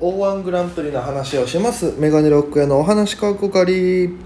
[0.00, 1.94] O1 グランプリの話をします。
[1.98, 4.16] メガネロック屋のお話かっこかり。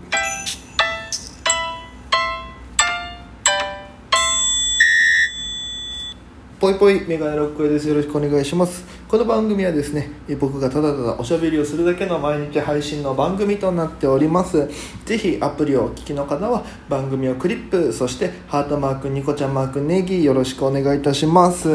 [6.60, 7.88] ぽいぽいメガネロック屋です。
[7.88, 8.84] よろしくお願いします。
[9.08, 14.70] この番組はですね僕がただただおしゃべりをするだけの毎日配信の番組となっております。
[15.04, 21.68] ぜひアプリをお聞きの方は番組をクリップそしてハートマークニコちゃんマークネギよろしくお願いいたします。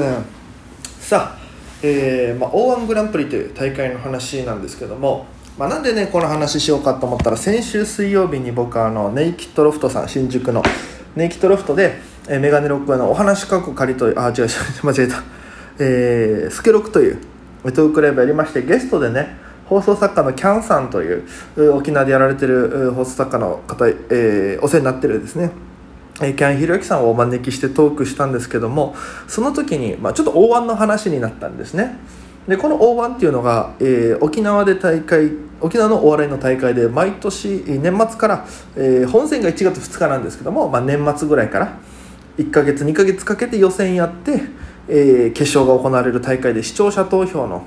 [1.01, 1.38] さあ
[1.81, 10.61] えーまあ、O1 グランプリという大会の話なんですけども、まあ、なんでねこの話しようかと思ったら先週水曜日に僕あのネイキッドロフトさん新宿の
[11.15, 14.49] ネイキッドロフトで、えー、メガネロックのお話かっこ借りとあ違う違う
[14.83, 15.23] 間違えた、
[15.79, 17.17] えー、スケロクという
[17.63, 21.23] トークライブやりましてゲストでね放送作家のキャンさんという
[21.73, 25.51] 沖縄でやられてる放送作家の方、えー、お世話になってるですね。
[26.21, 28.95] えキャンひろゆきさんをお招きしてトークしたんですけども
[29.27, 31.97] その時に、まあ、ちょっと O1 の話になったんですね。
[32.47, 41.77] でこの O1 っていうのが、えー、沖縄で大会沖縄のお笑いの大会で毎年年末から、えー、本戦が1月2日なんですけども、まあ、年末ぐらいから
[42.37, 44.41] 1ヶ月2ヶ月かけて予選やって、
[44.87, 47.63] えー、決勝が行われる大会で視聴者投票の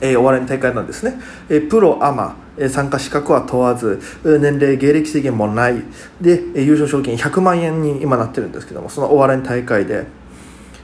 [0.00, 2.36] えー、お笑いの大会なんですね、えー、プロアマ、
[2.68, 5.82] 参加資格は問わず年齢芸歴制限もない。
[6.20, 10.06] で、優勝賞金100万円に今なってるんですけどもそのお笑いの大会で。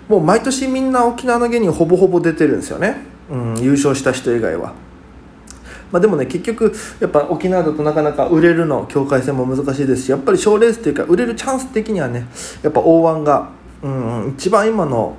[0.08, 2.96] もう毎年みんな沖縄の芸人ほぼほぼ出てるんですよね、
[3.30, 4.74] うん、優勝した人以外は。
[5.90, 12.26] まあ、でもね結局やっぱ沖縄だとなかなか売れるの境界線も難しいですしやっぱり賞レースというか売れるチャンス的にはね
[12.62, 13.50] やっぱ O1 が
[13.82, 15.14] うん、一番今の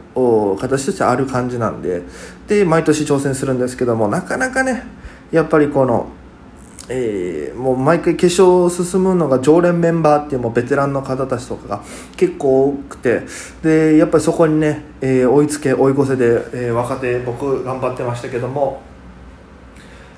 [0.60, 2.02] 形としてある感じなんで。
[2.48, 4.84] で毎年挑戦するんですけどもなかなかね
[5.32, 6.08] やっぱりこの、
[6.88, 11.84] えー、もう毎回決勝進むのが常連メンバーっていうもうベテランの方たちとかが
[12.16, 13.24] 結構多くて
[13.64, 18.82] でやっぱりそこにね、えー、追いつけ追い越せで、えー、若手僕頑張ってましたけども、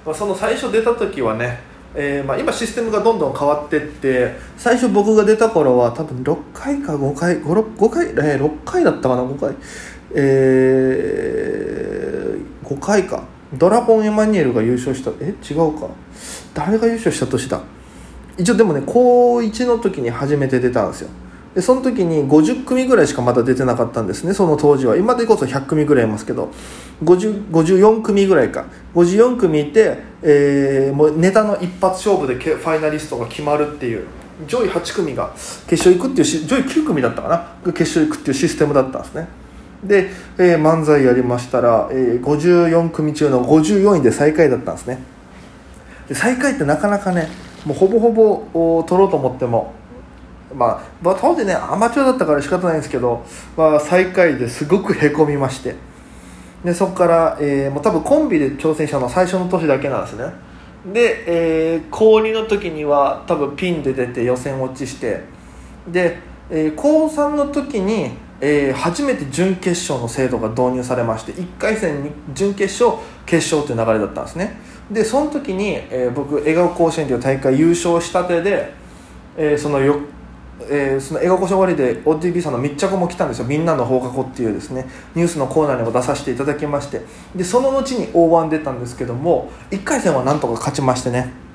[0.06, 1.66] まあ、その最初出た時はね
[2.00, 9.56] えーまあ、今システムがどんどん変わってって最初僕が出た頃は多分6回か5回 5, 5回、えー、6回だったかな5回。
[10.14, 13.24] えー、5回か。
[13.54, 15.12] ドラゴンエマニュエルが優勝した。
[15.22, 15.34] え？
[15.50, 15.88] 違うか。
[16.58, 17.62] 誰が優勝した年だ？
[18.40, 21.10] 一応でもね高1の時に初めて出たんですよ。
[21.54, 24.34] でその時に50組ぐらいしかまだ出てなかったんですね。
[24.34, 24.98] その当時は。
[24.98, 26.50] 今でこそ100組ぐらいいますけど。
[27.04, 28.66] 54組ぐらいか。
[28.96, 34.06] 54組いて、えー、もうネタの一発勝負でファイナリストが決まるっていう。
[34.48, 35.32] 上位8組が
[35.68, 37.28] 決勝行くっていう上位9組だったか
[37.64, 37.72] な？
[37.72, 39.28] 決勝行くっていうシステムだったんですね。
[39.84, 45.17] で、えー、漫才やりましたら、えー、54組中の54位で最下位だったんですね。
[46.08, 47.28] で最下位ってなかなかね
[47.66, 49.74] もうほぼほぼ取ろうと思っても
[50.56, 53.26] まあ、まあ、当時ねアマチュアだったから仕方ないんですけど、
[53.58, 55.76] まあ、最下位ですごくへこみまして。
[56.64, 60.26] でそこから、えー、もう多分コンビで挑戦したのは最初の年だけなんですね。
[60.92, 65.22] で、えー、高2の時には多分ピンで出て予選落ちして。
[65.88, 66.18] で、
[66.50, 74.58] えー、高3の時に、えー、初めて準決勝の制度が導入されまして1回戦に準決勝決勝という流れだったんですね。
[74.92, 78.74] でその時に、えー、僕笑顔甲子園という大会優勝したてで、
[79.36, 80.00] えー、そのよ
[80.60, 87.02] えー、その映画故障終わりで OTB さんの密着も来たんですよ「みんなの放課後」っていうですねニュースのコーナーにも出させていただきまして。
[87.36, 91.47] でその後に O1 出たんですけども1回戦はなんとか勝ちましてね。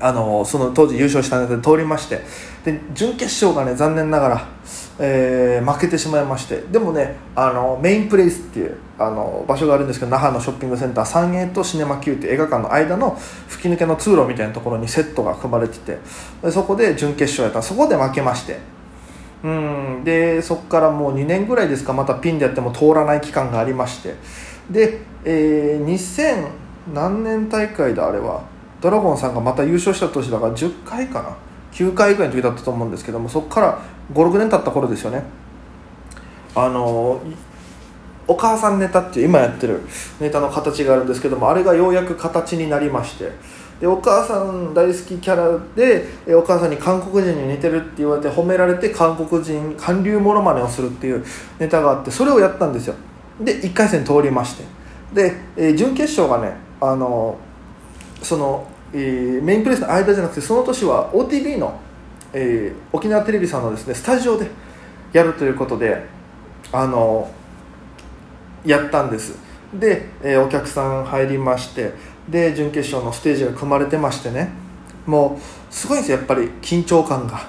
[0.00, 2.20] あのその当時優勝したので通りまして。
[2.64, 4.48] で準決勝がね残念ながら、
[4.98, 6.62] えー、負けてしまいまして。
[6.72, 13.16] でもねあのメインプレイスっていうあの場所があるんですけど那覇のショッピングセンター三栄とシネマ Q っていう映画館の間の
[13.48, 15.98] 吹き抜けの通路みたいなところにセットが組まれてて。
[16.42, 17.62] でそこで準決勝やった。
[17.62, 18.58] そこで負けまして。
[19.44, 20.02] うん。
[20.04, 21.92] でそこからもう2年ぐらいですか。
[21.92, 24.14] またピンでやっても通らない期間がありまして。
[24.70, 26.48] で、えー、2000
[26.92, 28.55] 何年大会だあれは。
[28.86, 31.36] ドラゴンさんがまた優勝した年だから10回かな
[31.72, 33.82] ？9回ぐらいの時だったと思うんですけどもそこから
[34.14, 35.24] 56年経った頃ですよね。
[36.54, 37.20] あの
[38.28, 39.80] お母さんネタっていう今やってる
[40.20, 43.32] ネタの形があるんですけどもあれがようやく形になりまして。
[43.80, 51.24] でお母さん大好きキャラでお母さんに韓国人に似てるって言われて褒められて韓国人韓流モノマネをするっていう
[51.58, 52.94] ネタがあってそれをやったんですよ。
[53.40, 54.64] で1回戦通りまして。
[55.12, 57.36] で、え、準決勝がねあの
[58.22, 61.78] そのえー、メインプレスの間じゃなくてその年は OTB の、
[62.32, 64.48] えー、沖縄テレビさんのですねスタジオで
[65.12, 66.06] やるということで
[66.72, 67.30] あの
[68.64, 69.38] やったんです。
[69.72, 71.92] で、えー、お客さん入りまして
[72.28, 74.50] で準決勝のステージが組まれてましてね
[75.06, 77.46] もうすごいんですよやっぱり緊張感が。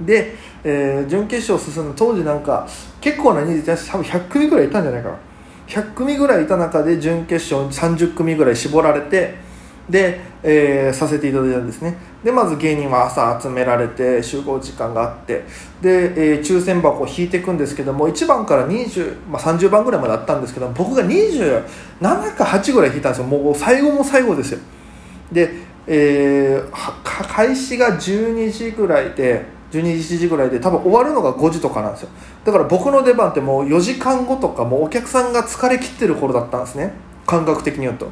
[0.00, 0.34] で、
[0.64, 2.66] えー、準決勝進んだ当時なんか
[3.00, 5.16] 結構な人数多分100組ぐらいいたんじゃないかな。
[5.66, 9.36] 100組ぐらいいた中で準決勝30組ぐらい絞られて
[9.90, 11.96] で、えー、させていただいたんですね。
[12.24, 15.44] でまず芸人は朝集められて集合時間があって
[15.80, 21.64] で、えー、抽選箱を引いていくんですけども1番から20、まあ、30番ぐらいまであったんですけど僕が27
[22.36, 23.24] か8ぐらい引いたんですよ。
[23.24, 24.60] もう最後も最後ですよ。
[25.32, 25.50] で、
[25.86, 26.70] えー、
[27.04, 32.08] 開始が12時ぐらいで12時1時ぐらいで多分終わるのが5時とかなんですよ。
[32.44, 36.92] だから僕の出番ってもう4時間後とかもうお客さんが疲れ切ってる頃だったんですね。
[37.26, 38.08] 感覚的に言うと。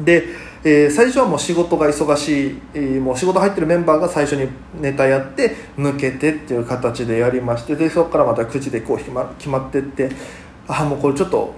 [0.00, 0.28] で、
[0.64, 4.48] えー、最初はもう仕事が忙しい、えー、もう仕事入ってるメンバーが最初に
[4.80, 10.10] ネタやって抜けてっていう形でやりましてでそこからまた9時でこう決ま決まってって
[10.66, 11.52] ああもうこれちょっと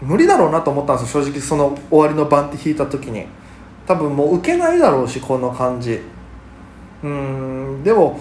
[0.00, 1.24] 無理だろうなと思ったんですよ。
[1.24, 3.26] 正直その終わりの番って引いた時に。
[3.88, 5.98] 多分もう受けないだろうしこの感じ。
[7.02, 8.18] うんでも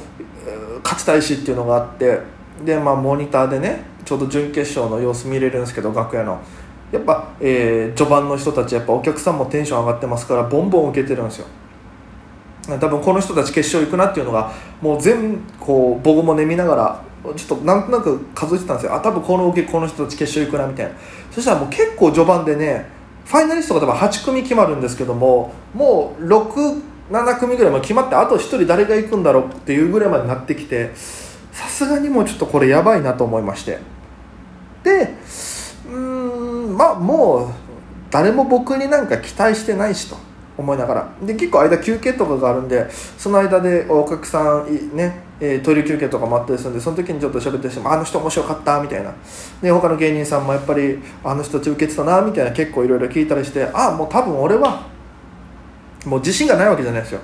[0.81, 2.19] 勝ちたいしっていうのがあって
[2.63, 6.39] でまあモニターでねちょうど準決勝の様子見れるんですけど楽屋の。
[6.91, 11.47] やっぱ、えー、序盤の人たちやっぱお客さんもテンション上がってますからボンボン受けてるんですよ。
[12.67, 14.51] 多分この人たち決勝行くなっていうのが
[14.81, 17.01] もう全こうボゴもね見ながら
[17.35, 18.95] ちょっとなんとなく数えてたんですよ。
[18.95, 20.91] あ多分この受けこの人たち決勝行くなみたいな。
[21.31, 22.85] そしたらもう結構序盤でね
[23.25, 26.81] ファイナリストが多分8組決まるんですけどももう67
[27.39, 30.91] 組ぐらいまで決まってあと1人誰が行くんだろうっていうぐらいまでなってきて
[31.51, 33.79] さすがにもうちょっとこれやばいなと思いまして。
[34.83, 35.13] で
[35.89, 36.46] うん
[36.77, 37.49] まあもう
[38.11, 40.15] 誰も僕になんか期待してないしと
[40.57, 41.09] 思いながら。
[41.23, 42.87] で結構間休憩とかがあるんで
[43.17, 49.13] その間でお客さんね、えー、トイレ休憩とかもあったりするんでその時にちょっと喋ってしてもあの人面白かったみたいな。
[49.61, 54.87] で他の芸人さんもやっぱりあの人たち受けてたなみたいな結構いろいろ聞いたりしてああもう多分俺は
[56.05, 57.21] もう自信がないわけじゃないですよ。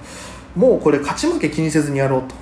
[0.56, 2.36] もうこれ勝ち負け気にせずにやろうと。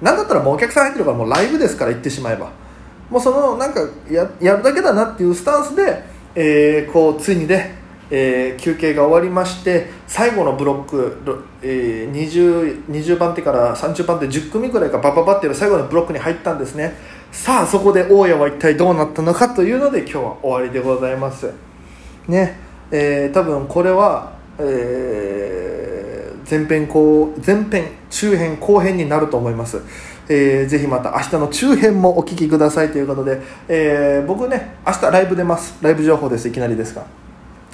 [0.00, 2.50] なんだったらもうお客さん入ってるからもうライブですから言ってしまえば。
[3.10, 6.02] もうそのなんかややるだけだなっていうスタンスで、
[6.34, 7.74] えー、こうついにね、
[8.10, 16.94] えー、休憩が終わりまして最後のブロック、えー、20, 20番手から30番手10組ぐらいがバババっていう最後のブロックに入ったんですね。
[17.32, 21.50] さあそこで大家は一体どうなったのかというので今日は終わりでございます。
[22.28, 22.58] ね。
[22.90, 29.80] えー、多分これは、えー、前編後前編中編後編になると思います。
[30.32, 35.76] えー、ぜひまた明日の中編もお聞きくださいということで、えー、僕ね明日ライブ出ます。
[35.82, 37.04] ライブ情報ですいきなりですが、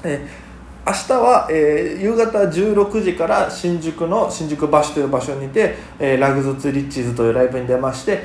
[0.02, 0.48] えー、
[0.88, 8.23] 明日は、えー、夕方16時から新宿の新宿橋という場所にて、えー、ラグズツリッチーズというライブに出まして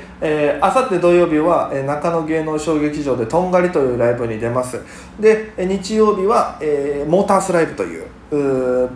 [0.62, 4.80] あさって土曜日は、えー、中野芸能小劇場でとんがりというライブに出ます。
[5.20, 8.06] で日曜日は、えー、モータースライブという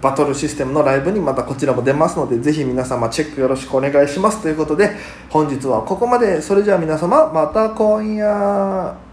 [0.02, 4.42] バトルシステムのライブにまたこちらも出ますのでぜひ皆様チェックよろしくお願いします。
[4.42, 4.92] ということで
[5.30, 6.42] 本日はここまで。
[6.42, 9.07] それじゃあ皆様また今夜。